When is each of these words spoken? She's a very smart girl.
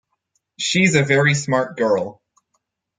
She's 0.57 0.95
a 0.95 1.03
very 1.03 1.35
smart 1.35 1.77
girl. 1.77 2.23